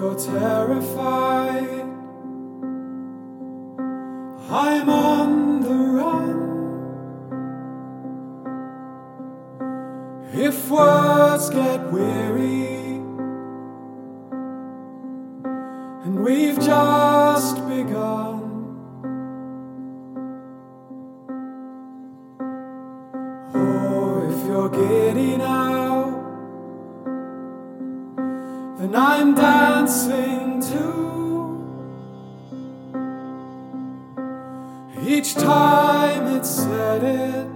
you're 0.00 0.14
terrified, 0.14 1.84
I'm 4.48 4.88
on 4.88 5.60
the 5.60 5.74
run. 5.98 6.40
If 10.32 10.70
words 10.70 11.50
get 11.50 11.92
weary, 11.92 12.96
and 16.04 16.24
we've 16.24 16.58
just 16.58 17.56
begun. 17.68 18.39
Then 28.80 28.96
I'm 28.96 29.34
dancing 29.34 30.62
too. 30.62 31.10
Each 35.06 35.34
time 35.34 36.36
it's 36.36 36.48
said, 36.48 37.02
it 37.04 37.46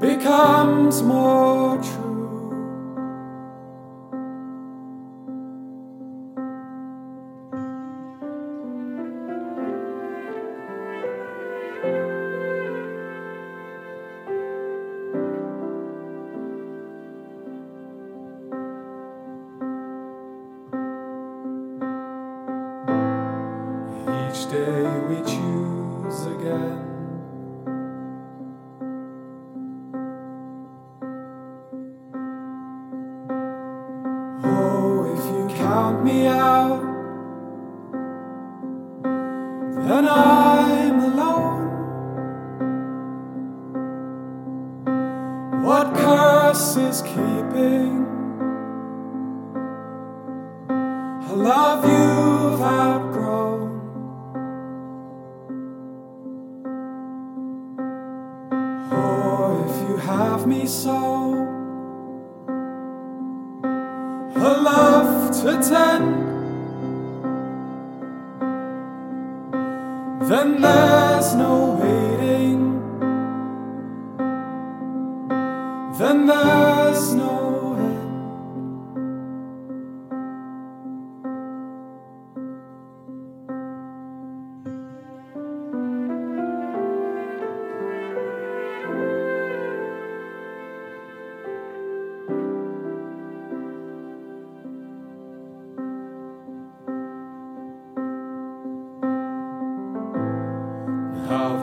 becomes 0.00 1.02
more 1.02 1.82
true. 1.82 1.97
Each 24.28 24.44
day 24.50 24.82
we 25.08 25.16
choose 25.22 26.26
again. 26.26 26.84
Oh, 34.44 35.14
if 35.14 35.24
you 35.32 35.56
count 35.56 36.04
me 36.04 36.26
out, 36.26 36.82
then 39.86 40.06
I'm 40.06 41.00
alone. 41.10 41.64
What 45.64 45.94
curse 45.94 46.76
is 46.76 47.00
keeping 47.00 48.04
I 50.68 51.32
love 51.32 51.84
you've 51.84 51.97
have 60.68 60.74
me 60.74 60.74
so, 60.74 61.32
a 64.36 64.62
love 64.62 65.30
to 65.42 65.52
tend, 65.68 66.14
then 70.30 70.60
there's 70.60 71.34
no 71.34 71.77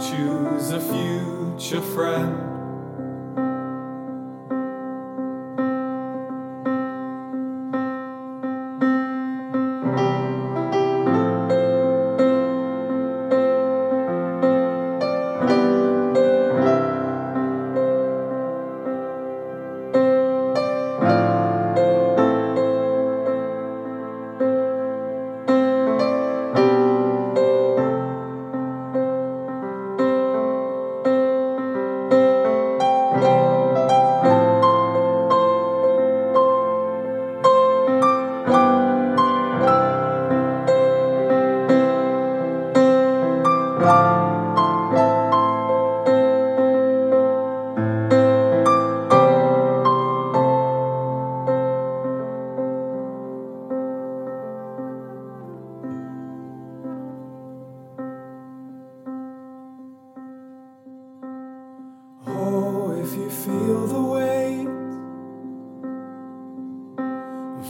Choose 0.00 0.72
a 0.72 0.80
future 0.80 1.80
friend. 1.80 2.53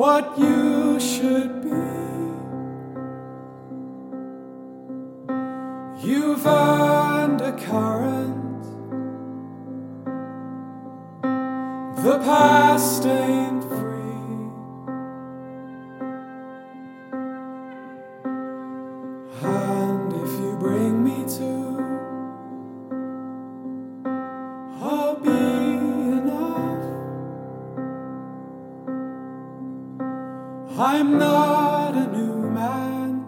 What 0.00 0.38
you 0.38 0.98
should 0.98 1.62
be, 1.62 1.68
you've 6.08 6.46
earned 6.46 7.42
a 7.42 7.52
current. 7.52 8.64
The 12.02 12.18
past 12.24 13.04
ain't 13.04 13.62
free. 13.62 13.89
I'm 30.82 31.18
not 31.18 31.94
a 31.94 32.06
new 32.06 32.48
man. 32.48 33.26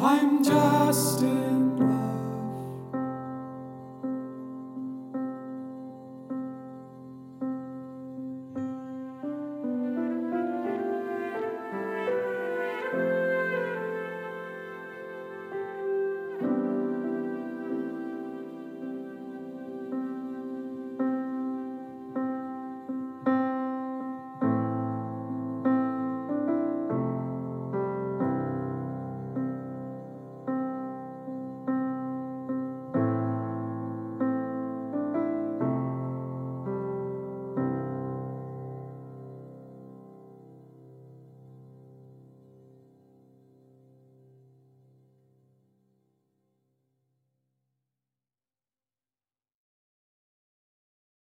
I'm 0.00 0.42
just 0.42 1.20
a 1.20 1.45